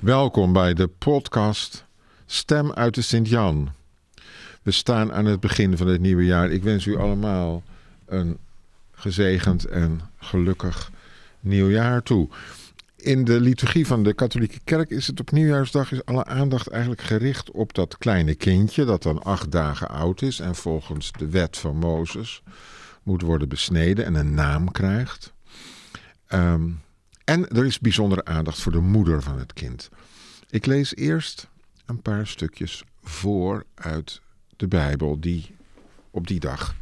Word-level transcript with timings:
Welkom 0.00 0.52
bij 0.52 0.74
de 0.74 0.86
podcast 0.86 1.84
Stem 2.26 2.72
uit 2.72 2.94
de 2.94 3.02
Sint-Jan. 3.02 3.72
We 4.62 4.70
staan 4.70 5.12
aan 5.12 5.24
het 5.24 5.40
begin 5.40 5.76
van 5.76 5.86
het 5.86 6.00
nieuwe 6.00 6.24
jaar. 6.24 6.50
Ik 6.50 6.62
wens 6.62 6.86
u 6.86 6.96
allemaal 6.96 7.62
een 8.06 8.38
gezegend 8.92 9.64
en 9.64 10.00
gelukkig 10.18 10.90
nieuwjaar 11.40 12.02
toe. 12.02 12.28
In 12.96 13.24
de 13.24 13.40
liturgie 13.40 13.86
van 13.86 14.02
de 14.02 14.12
katholieke 14.12 14.60
kerk 14.64 14.90
is 14.90 15.06
het 15.06 15.20
op 15.20 15.30
nieuwjaarsdag 15.30 15.92
is 15.92 16.04
alle 16.04 16.24
aandacht 16.24 16.68
eigenlijk 16.68 17.02
gericht 17.02 17.50
op 17.50 17.74
dat 17.74 17.98
kleine 17.98 18.34
kindje 18.34 18.84
dat 18.84 19.02
dan 19.02 19.22
acht 19.22 19.50
dagen 19.50 19.88
oud 19.88 20.22
is 20.22 20.40
en 20.40 20.54
volgens 20.54 21.12
de 21.12 21.28
wet 21.28 21.56
van 21.56 21.76
Mozes 21.76 22.42
moet 23.02 23.22
worden 23.22 23.48
besneden 23.48 24.04
en 24.04 24.14
een 24.14 24.34
naam 24.34 24.72
krijgt. 24.72 25.32
Um, 26.28 26.80
en 27.26 27.48
er 27.48 27.64
is 27.64 27.78
bijzondere 27.78 28.24
aandacht 28.24 28.60
voor 28.60 28.72
de 28.72 28.80
moeder 28.80 29.22
van 29.22 29.38
het 29.38 29.52
kind. 29.52 29.88
Ik 30.50 30.66
lees 30.66 30.94
eerst 30.94 31.48
een 31.86 32.02
paar 32.02 32.26
stukjes 32.26 32.84
voor 33.02 33.64
uit 33.74 34.20
de 34.56 34.68
Bijbel 34.68 35.20
die 35.20 35.56
op 36.10 36.26
die 36.26 36.40
dag 36.40 36.74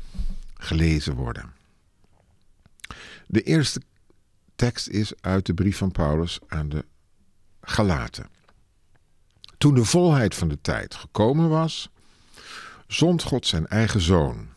gelezen 0.55 1.15
worden. 1.15 1.53
De 3.27 3.43
eerste 3.43 3.81
tekst 4.57 4.89
is 4.89 5.13
uit 5.21 5.47
de 5.47 5.55
brief 5.55 5.77
van 5.77 5.91
Paulus 5.91 6.39
aan 6.47 6.69
de 6.69 6.85
Galaten. 7.61 8.29
Toen 9.59 9.75
de 9.75 9.85
volheid 9.85 10.35
van 10.35 10.49
de 10.49 10.61
tijd 10.61 10.95
gekomen 10.95 11.49
was, 11.49 11.91
zond 12.87 13.23
God 13.23 13.47
zijn 13.47 13.67
eigen 13.67 14.01
zoon, 14.01 14.49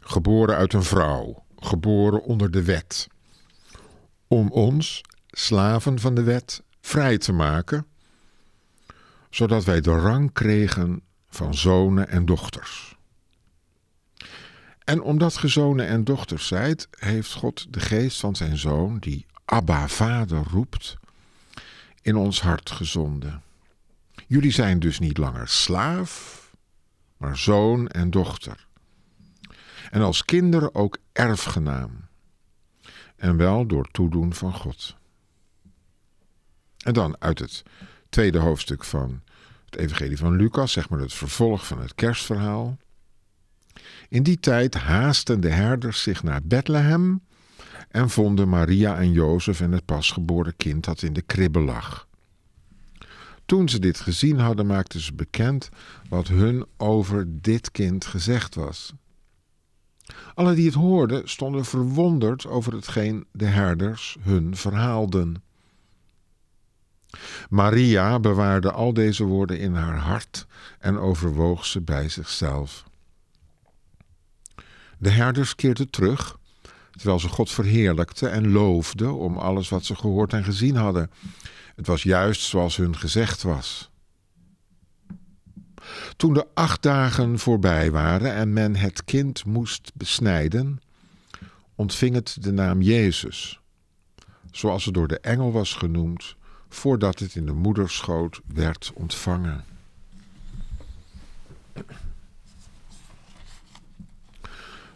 geboren 0.00 0.56
uit 0.56 0.72
een 0.72 0.82
vrouw, 0.82 1.44
geboren 1.56 2.22
onder 2.22 2.50
de 2.50 2.62
wet, 2.62 3.08
om 4.26 4.50
ons 4.50 5.02
slaven 5.32 5.98
van 5.98 6.14
de 6.14 6.22
wet, 6.22 6.62
vrij 6.80 7.18
te 7.18 7.32
maken, 7.32 7.86
zodat 9.30 9.64
wij 9.64 9.80
de 9.80 9.98
rang 9.98 10.32
kregen 10.32 11.02
van 11.28 11.54
zonen 11.54 12.08
en 12.08 12.26
dochters. 12.26 12.96
En 14.84 15.02
omdat 15.02 15.36
ge 15.36 15.48
zonen 15.48 15.86
en 15.86 16.04
dochters 16.04 16.46
zijt, 16.46 16.88
heeft 16.98 17.32
God 17.32 17.72
de 17.72 17.80
geest 17.80 18.20
van 18.20 18.36
zijn 18.36 18.56
zoon, 18.56 18.98
die 18.98 19.26
Abba 19.44 19.88
Vader 19.88 20.42
roept, 20.50 20.96
in 22.02 22.16
ons 22.16 22.40
hart 22.40 22.70
gezonden. 22.70 23.42
Jullie 24.26 24.52
zijn 24.52 24.78
dus 24.78 24.98
niet 24.98 25.18
langer 25.18 25.48
slaaf, 25.48 26.40
maar 27.16 27.36
zoon 27.36 27.88
en 27.88 28.10
dochter. 28.10 28.66
En 29.90 30.00
als 30.00 30.24
kinderen 30.24 30.74
ook 30.74 30.98
erfgenaam. 31.12 32.08
En 33.16 33.36
wel 33.36 33.66
door 33.66 33.88
toedoen 33.90 34.34
van 34.34 34.54
God. 34.54 34.96
En 36.82 36.92
dan 36.92 37.16
uit 37.18 37.38
het 37.38 37.62
tweede 38.08 38.38
hoofdstuk 38.38 38.84
van 38.84 39.22
het 39.64 39.76
Evangelie 39.76 40.18
van 40.18 40.36
Lucas, 40.36 40.72
zeg 40.72 40.88
maar 40.88 41.00
het 41.00 41.12
vervolg 41.12 41.66
van 41.66 41.80
het 41.80 41.94
kerstverhaal. 41.94 42.78
In 44.08 44.22
die 44.22 44.40
tijd 44.40 44.74
haasten 44.74 45.40
de 45.40 45.48
herders 45.48 46.02
zich 46.02 46.22
naar 46.22 46.40
Bethlehem 46.42 47.22
en 47.88 48.10
vonden 48.10 48.48
Maria 48.48 48.98
en 48.98 49.12
Jozef 49.12 49.60
en 49.60 49.72
het 49.72 49.84
pasgeboren 49.84 50.56
kind 50.56 50.84
dat 50.84 51.02
in 51.02 51.12
de 51.12 51.22
kribbe 51.22 51.60
lag. 51.60 52.06
Toen 53.46 53.68
ze 53.68 53.78
dit 53.78 54.00
gezien 54.00 54.38
hadden, 54.38 54.66
maakten 54.66 55.00
ze 55.00 55.14
bekend 55.14 55.68
wat 56.08 56.28
hun 56.28 56.66
over 56.76 57.26
dit 57.28 57.70
kind 57.70 58.04
gezegd 58.04 58.54
was. 58.54 58.92
Alle 60.34 60.54
die 60.54 60.66
het 60.66 60.74
hoorden 60.74 61.28
stonden 61.28 61.64
verwonderd 61.64 62.46
over 62.46 62.72
hetgeen 62.72 63.26
de 63.32 63.46
herders 63.46 64.16
hun 64.20 64.56
verhaalden. 64.56 65.42
Maria 67.50 68.20
bewaarde 68.20 68.72
al 68.72 68.92
deze 68.92 69.24
woorden 69.24 69.58
in 69.58 69.74
haar 69.74 69.98
hart 69.98 70.46
en 70.78 70.98
overwoog 70.98 71.66
ze 71.66 71.80
bij 71.80 72.08
zichzelf. 72.08 72.84
De 74.98 75.10
herders 75.10 75.54
keerden 75.54 75.90
terug, 75.90 76.38
terwijl 76.90 77.18
ze 77.18 77.28
God 77.28 77.50
verheerlijkten 77.50 78.30
en 78.30 78.52
loofden 78.52 79.14
om 79.14 79.36
alles 79.36 79.68
wat 79.68 79.84
ze 79.84 79.94
gehoord 79.94 80.32
en 80.32 80.44
gezien 80.44 80.76
hadden. 80.76 81.10
Het 81.74 81.86
was 81.86 82.02
juist 82.02 82.42
zoals 82.42 82.76
hun 82.76 82.96
gezegd 82.96 83.42
was. 83.42 83.90
Toen 86.16 86.34
de 86.34 86.46
acht 86.54 86.82
dagen 86.82 87.38
voorbij 87.38 87.90
waren 87.90 88.34
en 88.34 88.52
men 88.52 88.76
het 88.76 89.04
kind 89.04 89.44
moest 89.44 89.90
besnijden, 89.94 90.80
ontving 91.74 92.14
het 92.14 92.36
de 92.40 92.52
naam 92.52 92.82
Jezus, 92.82 93.60
zoals 94.50 94.84
het 94.84 94.94
door 94.94 95.08
de 95.08 95.20
engel 95.20 95.52
was 95.52 95.74
genoemd 95.74 96.36
voordat 96.72 97.18
het 97.18 97.34
in 97.34 97.46
de 97.46 97.52
moederschoot 97.52 98.40
werd 98.46 98.92
ontvangen. 98.94 99.64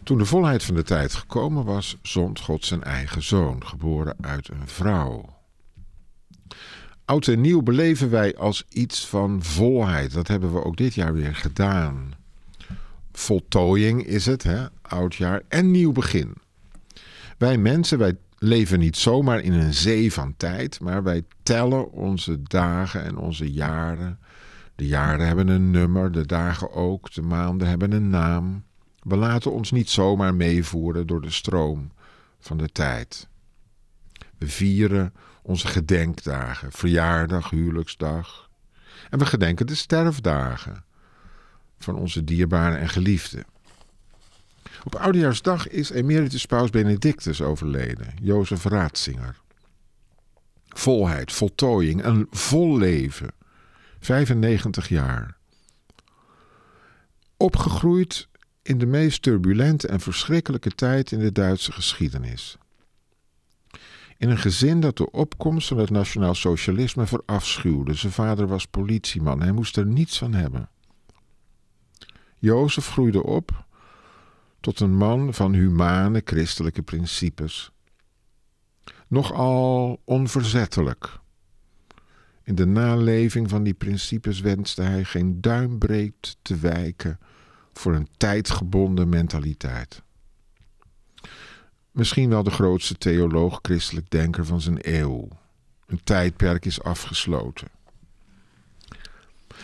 Toen 0.03 0.17
de 0.17 0.25
volheid 0.25 0.63
van 0.63 0.75
de 0.75 0.83
tijd 0.83 1.13
gekomen 1.13 1.65
was, 1.65 1.97
zond 2.01 2.39
God 2.39 2.65
zijn 2.65 2.83
eigen 2.83 3.23
zoon, 3.23 3.65
geboren 3.65 4.15
uit 4.21 4.49
een 4.49 4.67
vrouw. 4.67 5.35
Oud 7.05 7.27
en 7.27 7.41
nieuw 7.41 7.61
beleven 7.61 8.09
wij 8.09 8.35
als 8.35 8.65
iets 8.69 9.07
van 9.07 9.43
volheid. 9.43 10.13
Dat 10.13 10.27
hebben 10.27 10.53
we 10.53 10.63
ook 10.63 10.77
dit 10.77 10.93
jaar 10.93 11.13
weer 11.13 11.35
gedaan. 11.35 12.13
Voltooiing 13.11 14.05
is 14.05 14.25
het, 14.25 14.43
hè? 14.43 14.65
oudjaar 14.81 15.41
en 15.47 15.71
nieuw 15.71 15.91
begin. 15.91 16.33
Wij 17.37 17.57
mensen, 17.57 17.97
wij 17.97 18.17
leven 18.37 18.79
niet 18.79 18.97
zomaar 18.97 19.39
in 19.39 19.53
een 19.53 19.73
zee 19.73 20.13
van 20.13 20.33
tijd, 20.37 20.79
maar 20.79 21.03
wij 21.03 21.23
tellen 21.43 21.91
onze 21.91 22.43
dagen 22.43 23.03
en 23.03 23.17
onze 23.17 23.51
jaren. 23.51 24.19
De 24.75 24.87
jaren 24.87 25.27
hebben 25.27 25.47
een 25.47 25.71
nummer, 25.71 26.11
de 26.11 26.25
dagen 26.25 26.71
ook, 26.71 27.13
de 27.13 27.21
maanden 27.21 27.67
hebben 27.67 27.91
een 27.91 28.09
naam. 28.09 28.63
We 28.99 29.15
laten 29.15 29.51
ons 29.51 29.71
niet 29.71 29.89
zomaar 29.89 30.35
meevoeren 30.35 31.07
door 31.07 31.21
de 31.21 31.31
stroom 31.31 31.91
van 32.39 32.57
de 32.57 32.69
tijd. 32.69 33.27
We 34.37 34.47
vieren 34.47 35.13
onze 35.41 35.67
gedenkdagen, 35.67 36.71
verjaardag, 36.71 37.49
huwelijksdag. 37.49 38.49
En 39.09 39.19
we 39.19 39.25
gedenken 39.25 39.67
de 39.67 39.75
sterfdagen 39.75 40.83
van 41.77 41.95
onze 41.95 42.23
dierbaren 42.23 42.79
en 42.79 42.89
geliefden. 42.89 43.45
Op 44.87 44.95
Oudejaarsdag 44.95 45.67
is 45.67 45.89
emeritus 45.89 46.45
paus 46.45 46.69
Benedictus 46.69 47.41
overleden, 47.41 48.13
Jozef 48.21 48.63
Raatzinger. 48.63 49.41
Volheid, 50.67 51.31
voltooiing, 51.31 52.03
een 52.03 52.27
vol 52.29 52.77
leven. 52.77 53.29
95 53.99 54.89
jaar. 54.89 55.37
Opgegroeid 57.37 58.27
in 58.61 58.77
de 58.77 58.85
meest 58.85 59.21
turbulente 59.21 59.87
en 59.87 59.99
verschrikkelijke 59.99 60.71
tijd 60.71 61.11
in 61.11 61.19
de 61.19 61.31
Duitse 61.31 61.71
geschiedenis. 61.71 62.57
In 64.17 64.29
een 64.29 64.37
gezin 64.37 64.79
dat 64.79 64.97
de 64.97 65.11
opkomst 65.11 65.67
van 65.67 65.77
het 65.77 65.89
nationaal 65.89 66.35
socialisme 66.35 67.05
verafschuwde. 67.05 67.93
Zijn 67.93 68.13
vader 68.13 68.47
was 68.47 68.65
politieman, 68.65 69.41
hij 69.41 69.51
moest 69.51 69.77
er 69.77 69.85
niets 69.85 70.17
van 70.17 70.33
hebben. 70.33 70.69
Jozef 72.39 72.87
groeide 72.87 73.23
op 73.23 73.65
tot 74.67 74.79
een 74.79 74.95
man 74.95 75.33
van 75.33 75.53
humane 75.53 76.21
christelijke 76.25 76.81
principes. 76.81 77.71
Nogal 79.07 80.01
onverzettelijk. 80.05 81.19
In 82.43 82.55
de 82.55 82.65
naleving 82.65 83.49
van 83.49 83.63
die 83.63 83.73
principes 83.73 84.39
wenste 84.39 84.81
hij 84.81 85.03
geen 85.03 85.41
duimbreed 85.41 86.37
te 86.41 86.55
wijken 86.55 87.19
voor 87.73 87.95
een 87.95 88.07
tijdgebonden 88.17 89.09
mentaliteit. 89.09 90.03
Misschien 91.91 92.29
wel 92.29 92.43
de 92.43 92.51
grootste 92.51 92.97
theoloog 92.97 93.59
christelijk 93.61 94.09
denker 94.09 94.45
van 94.45 94.61
zijn 94.61 94.77
eeuw. 94.81 95.27
Een 95.85 96.03
tijdperk 96.03 96.65
is 96.65 96.81
afgesloten. 96.81 97.76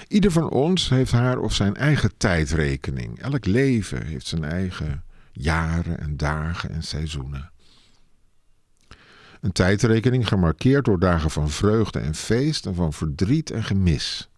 Ieder 0.07 0.31
van 0.31 0.49
ons 0.49 0.89
heeft 0.89 1.11
haar 1.11 1.39
of 1.39 1.53
zijn 1.53 1.75
eigen 1.75 2.17
tijdrekening. 2.17 3.19
Elk 3.19 3.45
leven 3.45 4.05
heeft 4.05 4.27
zijn 4.27 4.43
eigen 4.43 5.03
jaren 5.31 5.99
en 5.99 6.17
dagen 6.17 6.69
en 6.69 6.83
seizoenen. 6.83 7.51
Een 9.41 9.51
tijdrekening 9.51 10.27
gemarkeerd 10.27 10.85
door 10.85 10.99
dagen 10.99 11.31
van 11.31 11.49
vreugde 11.49 11.99
en 11.99 12.15
feest 12.15 12.65
en 12.65 12.75
van 12.75 12.93
verdriet 12.93 13.51
en 13.51 13.63
gemis. 13.63 14.29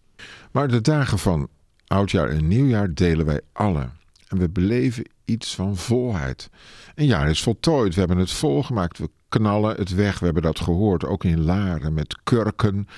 Maar 0.50 0.68
de 0.68 0.80
dagen 0.80 1.18
van 1.18 1.48
oudjaar 1.86 2.28
en 2.28 2.48
nieuwjaar 2.48 2.94
delen 2.94 3.26
wij 3.26 3.40
alle. 3.52 3.88
En 4.28 4.38
we 4.38 4.48
beleven 4.48 5.04
iets 5.24 5.54
van 5.54 5.76
volheid. 5.76 6.50
Een 6.94 7.06
jaar 7.06 7.30
is 7.30 7.42
voltooid, 7.42 7.92
we 7.92 7.98
hebben 7.98 8.18
het 8.18 8.32
volgemaakt, 8.32 8.98
we 8.98 9.10
knallen 9.28 9.76
het 9.76 9.94
weg, 9.94 10.18
we 10.18 10.24
hebben 10.24 10.42
dat 10.42 10.60
gehoord, 10.60 11.04
ook 11.04 11.24
in 11.24 11.40
Laren, 11.40 11.94
met 11.94 12.18
kurken 12.22 12.88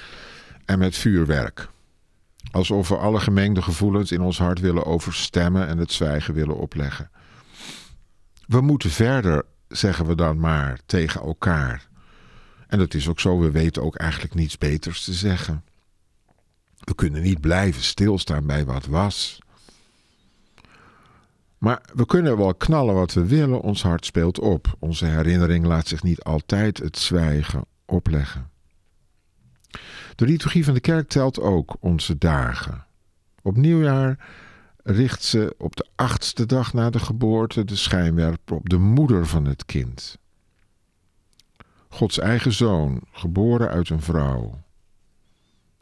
en 0.64 0.78
met 0.78 0.96
vuurwerk. 0.96 1.68
Alsof 2.50 2.88
we 2.88 2.96
alle 2.96 3.20
gemengde 3.20 3.62
gevoelens 3.62 4.12
in 4.12 4.20
ons 4.20 4.38
hart 4.38 4.60
willen 4.60 4.86
overstemmen 4.86 5.66
en 5.66 5.78
het 5.78 5.92
zwijgen 5.92 6.34
willen 6.34 6.56
opleggen. 6.56 7.10
We 8.46 8.60
moeten 8.60 8.90
verder, 8.90 9.44
zeggen 9.68 10.06
we 10.06 10.14
dan 10.14 10.38
maar, 10.38 10.78
tegen 10.86 11.20
elkaar. 11.20 11.88
En 12.66 12.78
dat 12.78 12.94
is 12.94 13.08
ook 13.08 13.20
zo, 13.20 13.38
we 13.38 13.50
weten 13.50 13.82
ook 13.82 13.96
eigenlijk 13.96 14.34
niets 14.34 14.58
beters 14.58 15.04
te 15.04 15.12
zeggen. 15.12 15.64
We 16.78 16.94
kunnen 16.94 17.22
niet 17.22 17.40
blijven 17.40 17.82
stilstaan 17.82 18.46
bij 18.46 18.64
wat 18.64 18.86
was. 18.86 19.38
Maar 21.58 21.80
we 21.94 22.06
kunnen 22.06 22.36
wel 22.36 22.54
knallen 22.54 22.94
wat 22.94 23.12
we 23.12 23.26
willen, 23.26 23.60
ons 23.60 23.82
hart 23.82 24.04
speelt 24.04 24.38
op. 24.40 24.76
Onze 24.78 25.04
herinnering 25.04 25.66
laat 25.66 25.88
zich 25.88 26.02
niet 26.02 26.22
altijd 26.22 26.78
het 26.78 26.98
zwijgen 26.98 27.64
opleggen. 27.86 28.50
De 30.14 30.24
liturgie 30.24 30.64
van 30.64 30.74
de 30.74 30.80
kerk 30.80 31.08
telt 31.08 31.40
ook 31.40 31.76
onze 31.80 32.18
dagen. 32.18 32.86
Op 33.42 33.56
nieuwjaar 33.56 34.26
richt 34.82 35.22
ze 35.22 35.54
op 35.58 35.76
de 35.76 35.86
achtste 35.94 36.46
dag 36.46 36.72
na 36.72 36.90
de 36.90 36.98
geboorte 36.98 37.64
de 37.64 37.76
schijnwerper 37.76 38.56
op 38.56 38.68
de 38.68 38.78
moeder 38.78 39.26
van 39.26 39.44
het 39.44 39.64
kind. 39.64 40.18
Gods 41.88 42.18
eigen 42.18 42.52
zoon, 42.52 43.00
geboren 43.12 43.68
uit 43.68 43.90
een 43.90 44.02
vrouw. 44.02 44.62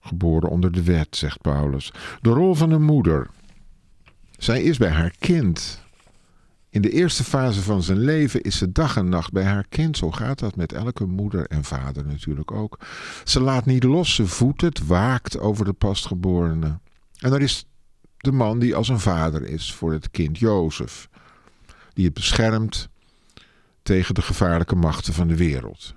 Geboren 0.01 0.49
onder 0.49 0.73
de 0.73 0.83
wet, 0.83 1.17
zegt 1.17 1.41
Paulus. 1.41 1.93
De 2.21 2.31
rol 2.31 2.55
van 2.55 2.71
een 2.71 2.83
moeder. 2.83 3.31
Zij 4.39 4.63
is 4.63 4.79
bij 4.79 4.91
haar 4.91 5.15
kind. 5.19 5.85
In 6.71 6.83
de 6.83 6.91
eerste 6.91 7.25
fase 7.25 7.63
van 7.63 7.83
zijn 7.83 7.99
leven 7.99 8.41
is 8.41 8.57
ze 8.57 8.73
dag 8.73 8.97
en 8.97 9.09
nacht 9.09 9.33
bij 9.33 9.45
haar 9.45 9.67
kind. 9.69 9.97
Zo 9.97 10.11
gaat 10.11 10.39
dat 10.39 10.57
met 10.57 10.73
elke 10.73 11.07
moeder 11.07 11.47
en 11.47 11.65
vader 11.65 12.07
natuurlijk 12.07 12.51
ook. 12.51 12.79
Ze 13.25 13.41
laat 13.41 13.67
niet 13.67 13.85
los, 13.85 14.15
ze 14.15 14.53
het, 14.57 14.87
waakt 14.87 15.39
over 15.39 15.65
de 15.65 15.73
pasgeborene. 15.73 16.79
En 17.19 17.33
er 17.33 17.41
is 17.41 17.67
de 18.17 18.33
man 18.33 18.59
die 18.59 18.75
als 18.75 18.89
een 18.89 19.01
vader 19.01 19.43
is 19.43 19.73
voor 19.73 19.93
het 19.93 20.11
kind 20.11 20.39
Jozef, 20.39 21.09
die 21.93 22.05
het 22.05 22.15
beschermt 22.15 22.89
tegen 23.83 24.15
de 24.15 24.23
gevaarlijke 24.23 24.77
machten 24.77 25.15
van 25.15 25.29
de 25.29 25.37
wereld. 25.37 25.96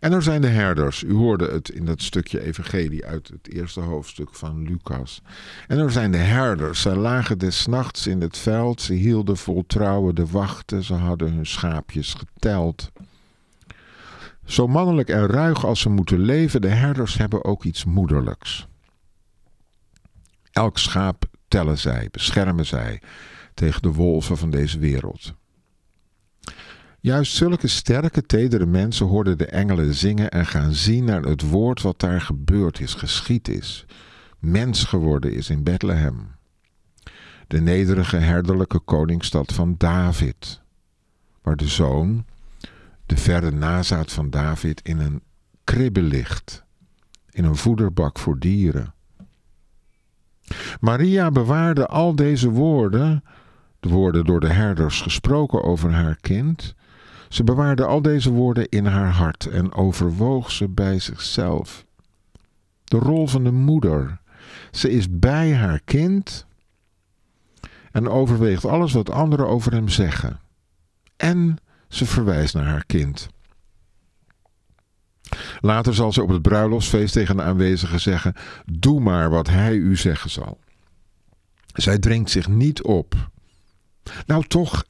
En 0.00 0.12
er 0.12 0.22
zijn 0.22 0.40
de 0.40 0.48
herders. 0.48 1.02
U 1.02 1.12
hoorde 1.12 1.50
het 1.50 1.68
in 1.68 1.84
dat 1.84 2.02
stukje 2.02 2.42
evangelie 2.42 3.06
uit 3.06 3.28
het 3.28 3.52
eerste 3.52 3.80
hoofdstuk 3.80 4.34
van 4.34 4.62
Lucas. 4.62 5.22
En 5.66 5.78
er 5.78 5.90
zijn 5.90 6.10
de 6.10 6.16
herders. 6.16 6.80
Zij 6.80 6.94
lagen 6.94 7.38
des 7.38 7.66
nachts 7.66 8.06
in 8.06 8.20
het 8.20 8.38
veld. 8.38 8.80
Ze 8.80 8.94
hielden 8.94 9.36
vol 9.36 9.64
trouwen 9.66 10.14
de 10.14 10.26
wachten. 10.26 10.84
Ze 10.84 10.94
hadden 10.94 11.32
hun 11.32 11.46
schaapjes 11.46 12.14
geteld. 12.14 12.92
Zo 14.44 14.66
mannelijk 14.66 15.08
en 15.08 15.26
ruig 15.26 15.64
als 15.64 15.80
ze 15.80 15.88
moeten 15.88 16.18
leven, 16.18 16.60
de 16.60 16.68
herders 16.68 17.16
hebben 17.16 17.44
ook 17.44 17.64
iets 17.64 17.84
moederlijks. 17.84 18.66
Elk 20.52 20.78
schaap 20.78 21.24
tellen 21.48 21.78
zij, 21.78 22.08
beschermen 22.10 22.66
zij 22.66 23.02
tegen 23.54 23.82
de 23.82 23.92
wolven 23.92 24.36
van 24.36 24.50
deze 24.50 24.78
wereld. 24.78 25.34
Juist 27.06 27.32
zulke 27.32 27.68
sterke, 27.68 28.26
tedere 28.26 28.66
mensen 28.66 29.06
hoorden 29.06 29.38
de 29.38 29.46
engelen 29.46 29.94
zingen 29.94 30.30
en 30.30 30.46
gaan 30.46 30.72
zien 30.72 31.04
naar 31.04 31.22
het 31.22 31.48
woord 31.48 31.82
wat 31.82 32.00
daar 32.00 32.20
gebeurd 32.20 32.80
is, 32.80 32.94
geschied 32.94 33.48
is, 33.48 33.86
mens 34.38 34.84
geworden 34.84 35.32
is 35.32 35.50
in 35.50 35.62
Bethlehem. 35.62 36.34
De 37.46 37.60
nederige 37.60 38.16
herderlijke 38.16 38.78
koningsstad 38.78 39.52
van 39.52 39.74
David, 39.78 40.60
waar 41.42 41.56
de 41.56 41.68
zoon, 41.68 42.24
de 43.06 43.16
verre 43.16 43.50
nazaat 43.50 44.12
van 44.12 44.30
David, 44.30 44.80
in 44.82 44.98
een 44.98 45.22
kribbe 45.64 46.02
ligt, 46.02 46.64
in 47.30 47.44
een 47.44 47.56
voederbak 47.56 48.18
voor 48.18 48.38
dieren. 48.38 48.94
Maria 50.80 51.30
bewaarde 51.30 51.86
al 51.86 52.14
deze 52.14 52.50
woorden, 52.50 53.24
de 53.80 53.88
woorden 53.88 54.24
door 54.24 54.40
de 54.40 54.52
herders 54.52 55.00
gesproken 55.00 55.62
over 55.62 55.92
haar 55.92 56.16
kind, 56.20 56.74
ze 57.28 57.44
bewaarde 57.44 57.84
al 57.84 58.02
deze 58.02 58.30
woorden 58.30 58.68
in 58.68 58.86
haar 58.86 59.12
hart 59.12 59.46
en 59.46 59.72
overwoog 59.72 60.50
ze 60.50 60.68
bij 60.68 60.98
zichzelf. 60.98 61.84
De 62.84 62.98
rol 62.98 63.26
van 63.26 63.44
de 63.44 63.52
moeder. 63.52 64.20
Ze 64.70 64.90
is 64.90 65.06
bij 65.18 65.54
haar 65.54 65.80
kind 65.84 66.46
en 67.90 68.08
overweegt 68.08 68.64
alles 68.64 68.92
wat 68.92 69.10
anderen 69.10 69.46
over 69.46 69.72
hem 69.72 69.88
zeggen. 69.88 70.40
En 71.16 71.56
ze 71.88 72.06
verwijst 72.06 72.54
naar 72.54 72.66
haar 72.66 72.86
kind. 72.86 73.28
Later 75.60 75.94
zal 75.94 76.12
ze 76.12 76.22
op 76.22 76.28
het 76.28 76.42
bruiloftsfeest 76.42 77.12
tegen 77.12 77.36
de 77.36 77.42
aanwezigen 77.42 78.00
zeggen: 78.00 78.34
Doe 78.64 79.00
maar 79.00 79.30
wat 79.30 79.48
hij 79.48 79.74
u 79.74 79.96
zeggen 79.96 80.30
zal. 80.30 80.58
Zij 81.72 81.98
dringt 81.98 82.30
zich 82.30 82.48
niet 82.48 82.82
op. 82.82 83.30
Nou, 84.26 84.44
toch 84.46 84.84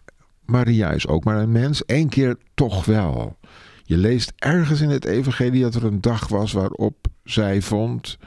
Maria 0.47 0.91
is 0.91 1.07
ook 1.07 1.25
maar 1.25 1.39
een 1.39 1.53
mens. 1.53 1.83
Eén 1.87 2.09
keer 2.09 2.37
toch 2.55 2.85
wel. 2.85 3.39
Je 3.83 3.97
leest 3.97 4.33
ergens 4.37 4.81
in 4.81 4.91
het 4.91 5.05
Evangelie 5.05 5.63
dat 5.63 5.75
er 5.75 5.85
een 5.85 6.01
dag 6.01 6.29
was 6.29 6.53
waarop 6.53 7.07
zij 7.25 7.63
vond 7.63 8.19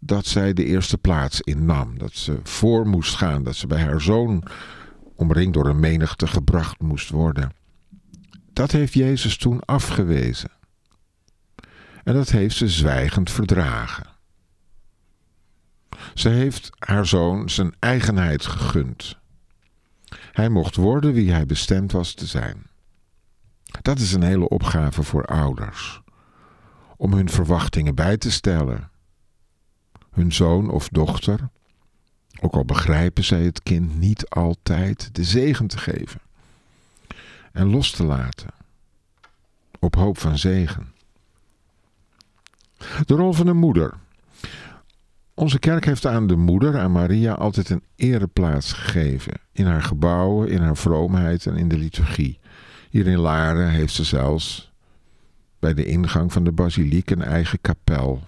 dat 0.00 0.26
zij 0.26 0.52
de 0.52 0.64
eerste 0.64 0.98
plaats 0.98 1.40
innam. 1.40 1.98
Dat 1.98 2.12
ze 2.12 2.40
voor 2.42 2.86
moest 2.86 3.14
gaan. 3.14 3.42
Dat 3.42 3.56
ze 3.56 3.66
bij 3.66 3.82
haar 3.82 4.00
zoon, 4.00 4.42
omringd 5.16 5.54
door 5.54 5.66
een 5.66 5.80
menigte, 5.80 6.26
gebracht 6.26 6.80
moest 6.80 7.10
worden. 7.10 7.52
Dat 8.52 8.70
heeft 8.70 8.92
Jezus 8.92 9.36
toen 9.36 9.60
afgewezen. 9.60 10.50
En 12.04 12.14
dat 12.14 12.30
heeft 12.30 12.56
ze 12.56 12.68
zwijgend 12.68 13.30
verdragen. 13.30 14.06
Ze 16.14 16.28
heeft 16.28 16.70
haar 16.78 17.06
zoon 17.06 17.50
zijn 17.50 17.74
eigenheid 17.78 18.46
gegund. 18.46 19.20
Hij 20.32 20.48
mocht 20.48 20.76
worden 20.76 21.12
wie 21.12 21.32
hij 21.32 21.46
bestemd 21.46 21.92
was 21.92 22.14
te 22.14 22.26
zijn. 22.26 22.66
Dat 23.82 23.98
is 23.98 24.12
een 24.12 24.22
hele 24.22 24.48
opgave 24.48 25.02
voor 25.02 25.24
ouders. 25.24 26.02
Om 26.96 27.12
hun 27.12 27.28
verwachtingen 27.28 27.94
bij 27.94 28.16
te 28.16 28.30
stellen. 28.30 28.90
Hun 30.10 30.32
zoon 30.32 30.70
of 30.70 30.88
dochter, 30.88 31.48
ook 32.40 32.54
al 32.54 32.64
begrijpen 32.64 33.24
zij 33.24 33.42
het 33.42 33.62
kind 33.62 33.98
niet 33.98 34.28
altijd, 34.28 35.14
de 35.14 35.24
zegen 35.24 35.66
te 35.66 35.78
geven. 35.78 36.20
En 37.52 37.70
los 37.70 37.90
te 37.90 38.04
laten. 38.04 38.50
Op 39.78 39.94
hoop 39.94 40.18
van 40.18 40.38
zegen. 40.38 40.92
De 43.04 43.14
rol 43.14 43.32
van 43.32 43.46
een 43.46 43.56
moeder. 43.56 43.94
Onze 45.34 45.58
kerk 45.58 45.84
heeft 45.84 46.06
aan 46.06 46.26
de 46.26 46.36
moeder, 46.36 46.78
aan 46.78 46.92
Maria, 46.92 47.32
altijd 47.32 47.70
een 47.70 47.82
ereplaats 47.96 48.72
gegeven. 48.72 49.32
In 49.52 49.66
haar 49.66 49.82
gebouwen, 49.82 50.48
in 50.48 50.60
haar 50.60 50.76
vroomheid 50.76 51.46
en 51.46 51.56
in 51.56 51.68
de 51.68 51.78
liturgie. 51.78 52.38
Hier 52.90 53.06
in 53.06 53.18
Laren 53.18 53.68
heeft 53.68 53.94
ze 53.94 54.04
zelfs 54.04 54.72
bij 55.58 55.74
de 55.74 55.84
ingang 55.84 56.32
van 56.32 56.44
de 56.44 56.52
basiliek 56.52 57.10
een 57.10 57.22
eigen 57.22 57.60
kapel, 57.60 58.22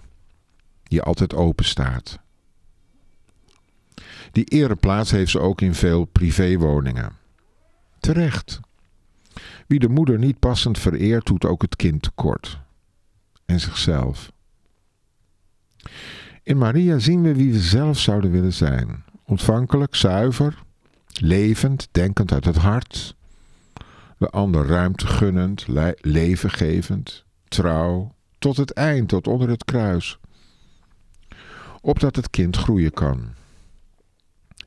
die 0.83 1.01
altijd 1.01 1.33
open 1.33 1.65
staat. 1.65 2.19
Die 4.31 4.45
ereplaats 4.45 5.11
heeft 5.11 5.31
ze 5.31 5.39
ook 5.39 5.61
in 5.61 5.75
veel 5.75 6.05
privéwoningen. 6.05 7.11
Terecht. 7.99 8.59
Wie 9.67 9.79
de 9.79 9.89
moeder 9.89 10.19
niet 10.19 10.39
passend 10.39 10.79
vereert, 10.79 11.25
doet 11.25 11.45
ook 11.45 11.61
het 11.61 11.75
kind 11.75 12.01
tekort. 12.01 12.59
En 13.45 13.59
zichzelf. 13.59 14.31
In 16.45 16.57
Maria 16.57 16.99
zien 16.99 17.21
we 17.21 17.35
wie 17.35 17.51
we 17.51 17.59
zelf 17.59 17.99
zouden 17.99 18.31
willen 18.31 18.53
zijn. 18.53 19.03
Ontvankelijk, 19.23 19.95
zuiver, 19.95 20.63
levend, 21.07 21.87
denkend 21.91 22.31
uit 22.31 22.45
het 22.45 22.55
hart. 22.55 23.15
De 24.17 24.29
ander 24.29 24.65
ruimte 24.65 25.07
gunnend, 25.07 25.65
levengevend, 26.01 27.25
trouw, 27.47 28.15
tot 28.37 28.57
het 28.57 28.71
eind, 28.71 29.09
tot 29.09 29.27
onder 29.27 29.49
het 29.49 29.65
kruis. 29.65 30.19
Opdat 31.81 32.15
het 32.15 32.29
kind 32.29 32.57
groeien 32.57 32.93
kan, 32.93 33.33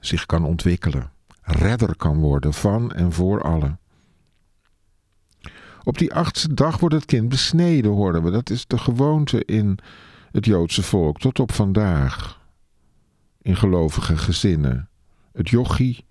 zich 0.01 0.27
kan 0.27 0.45
ontwikkelen, 0.45 1.11
redder 1.43 1.97
kan 1.97 2.19
worden 2.19 2.55
van 2.55 2.93
en 2.93 3.13
voor 3.13 3.43
allen. 3.43 3.79
Op 5.85 5.99
die 5.99 6.15
achtste 6.15 6.55
dag 6.55 6.79
wordt 6.79 6.95
het 6.95 7.05
kind 7.05 7.29
besneden, 7.29 7.91
horen 7.91 8.23
we. 8.23 8.31
Dat 8.31 8.51
is 8.51 8.67
de 8.67 8.79
gewoonte 8.79 9.45
in 9.45 9.79
het 10.31 10.45
Joodse 10.45 10.83
volk 10.83 11.19
tot 11.19 11.41
op 11.41 11.53
vandaag. 11.53 12.41
In 13.43 13.57
gelovige 13.57 14.17
gezinnen. 14.17 14.89
Het 15.33 15.49
jochie 15.49 16.05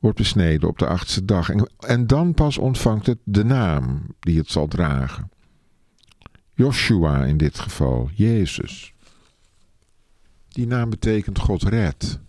wordt 0.00 0.16
besneden 0.16 0.68
op 0.68 0.78
de 0.78 0.86
achtste 0.86 1.24
dag. 1.24 1.48
En, 1.48 1.70
en 1.78 2.06
dan 2.06 2.34
pas 2.34 2.58
ontvangt 2.58 3.06
het 3.06 3.18
de 3.24 3.44
naam 3.44 4.14
die 4.20 4.38
het 4.38 4.50
zal 4.50 4.66
dragen. 4.66 5.30
Joshua 6.54 7.24
in 7.24 7.36
dit 7.36 7.58
geval, 7.58 8.10
Jezus. 8.14 8.94
Die 10.48 10.66
naam 10.66 10.90
betekent 10.90 11.38
God 11.38 11.62
redt. 11.62 12.20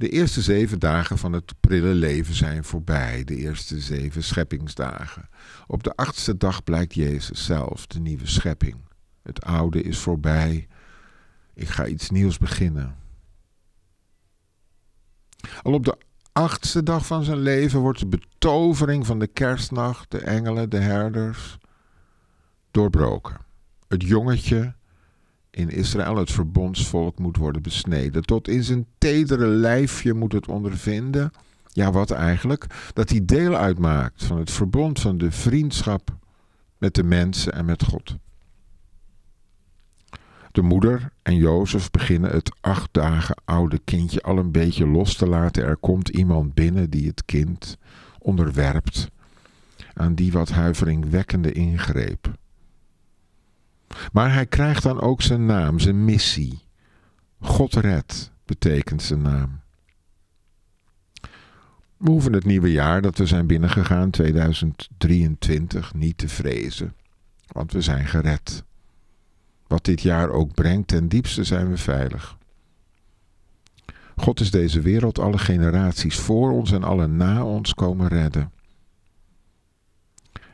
De 0.00 0.08
eerste 0.08 0.40
zeven 0.42 0.78
dagen 0.78 1.18
van 1.18 1.32
het 1.32 1.54
prille 1.60 1.94
leven 1.94 2.34
zijn 2.34 2.64
voorbij, 2.64 3.24
de 3.24 3.36
eerste 3.36 3.80
zeven 3.80 4.22
scheppingsdagen. 4.22 5.28
Op 5.66 5.82
de 5.82 5.96
achtste 5.96 6.36
dag 6.36 6.64
blijkt 6.64 6.94
Jezus 6.94 7.44
zelf, 7.44 7.86
de 7.86 8.00
nieuwe 8.00 8.26
schepping. 8.26 8.76
Het 9.22 9.42
oude 9.42 9.82
is 9.82 9.98
voorbij, 9.98 10.68
ik 11.54 11.68
ga 11.68 11.86
iets 11.86 12.10
nieuws 12.10 12.38
beginnen. 12.38 12.96
Al 15.62 15.72
op 15.72 15.84
de 15.84 15.98
achtste 16.32 16.82
dag 16.82 17.06
van 17.06 17.24
zijn 17.24 17.40
leven 17.40 17.80
wordt 17.80 17.98
de 18.00 18.06
betovering 18.06 19.06
van 19.06 19.18
de 19.18 19.26
kerstnacht, 19.26 20.10
de 20.10 20.20
engelen, 20.20 20.70
de 20.70 20.80
herders, 20.80 21.58
doorbroken. 22.70 23.36
het 23.88 24.02
jongetje 24.02 24.74
in 25.50 25.70
Israël, 25.70 26.16
het 26.16 26.30
verbondsvolk, 26.30 27.18
moet 27.18 27.36
worden 27.36 27.62
besneden. 27.62 28.22
Tot 28.22 28.48
in 28.48 28.64
zijn 28.64 28.86
tedere 28.98 29.46
lijfje 29.46 30.14
moet 30.14 30.32
het 30.32 30.48
ondervinden. 30.48 31.30
Ja, 31.72 31.92
wat 31.92 32.10
eigenlijk? 32.10 32.66
Dat 32.92 33.10
hij 33.10 33.24
deel 33.24 33.56
uitmaakt 33.56 34.24
van 34.24 34.38
het 34.38 34.50
verbond 34.50 35.00
van 35.00 35.18
de 35.18 35.30
vriendschap 35.30 36.16
met 36.78 36.94
de 36.94 37.02
mensen 37.02 37.52
en 37.52 37.64
met 37.64 37.84
God. 37.84 38.16
De 40.52 40.62
moeder 40.62 41.12
en 41.22 41.36
Jozef 41.36 41.90
beginnen 41.90 42.30
het 42.30 42.56
acht 42.60 42.88
dagen 42.92 43.36
oude 43.44 43.78
kindje 43.84 44.22
al 44.22 44.38
een 44.38 44.52
beetje 44.52 44.86
los 44.86 45.16
te 45.16 45.26
laten. 45.26 45.64
Er 45.64 45.76
komt 45.76 46.08
iemand 46.08 46.54
binnen 46.54 46.90
die 46.90 47.06
het 47.06 47.24
kind 47.24 47.76
onderwerpt 48.18 49.10
aan 49.94 50.14
die 50.14 50.32
wat 50.32 50.50
huiveringwekkende 50.50 51.52
ingreep. 51.52 52.38
Maar 54.12 54.32
hij 54.32 54.46
krijgt 54.46 54.82
dan 54.82 55.00
ook 55.00 55.22
zijn 55.22 55.46
naam, 55.46 55.78
zijn 55.78 56.04
missie. 56.04 56.58
God 57.40 57.74
red 57.74 58.30
betekent 58.44 59.02
zijn 59.02 59.22
naam. 59.22 59.60
We 61.96 62.10
hoeven 62.10 62.32
het 62.32 62.44
nieuwe 62.44 62.72
jaar 62.72 63.02
dat 63.02 63.18
we 63.18 63.26
zijn 63.26 63.46
binnengegaan, 63.46 64.10
2023, 64.10 65.94
niet 65.94 66.18
te 66.18 66.28
vrezen, 66.28 66.94
want 67.46 67.72
we 67.72 67.80
zijn 67.80 68.06
gered. 68.06 68.64
Wat 69.66 69.84
dit 69.84 70.00
jaar 70.00 70.30
ook 70.30 70.54
brengt, 70.54 70.88
ten 70.88 71.08
diepste 71.08 71.44
zijn 71.44 71.70
we 71.70 71.76
veilig. 71.76 72.38
God 74.16 74.40
is 74.40 74.50
deze 74.50 74.80
wereld 74.80 75.18
alle 75.18 75.38
generaties 75.38 76.18
voor 76.18 76.52
ons 76.52 76.72
en 76.72 76.84
alle 76.84 77.06
na 77.06 77.44
ons 77.44 77.74
komen 77.74 78.08
redden. 78.08 78.52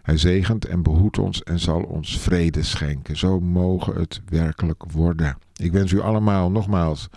Hij 0.06 0.16
zegent 0.16 0.64
en 0.64 0.82
behoedt 0.82 1.18
ons 1.18 1.42
en 1.42 1.58
zal 1.58 1.82
ons 1.82 2.18
vrede 2.18 2.62
schenken. 2.62 3.16
Zo 3.16 3.40
mogen 3.40 3.94
het 3.94 4.20
werkelijk 4.28 4.84
worden. 4.92 5.38
Ik 5.56 5.72
wens 5.72 5.92
u 5.92 6.00
allemaal 6.00 6.50
nogmaals 6.50 7.08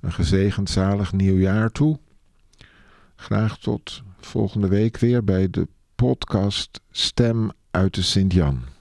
een 0.00 0.12
gezegend 0.12 0.70
zalig 0.70 1.12
nieuwjaar 1.12 1.70
toe. 1.70 1.98
Graag 3.16 3.58
tot 3.58 4.02
volgende 4.20 4.68
week 4.68 4.98
weer 4.98 5.24
bij 5.24 5.50
de 5.50 5.68
podcast 5.94 6.80
Stem 6.90 7.50
uit 7.70 7.94
de 7.94 8.02
Sint-Jan. 8.02 8.62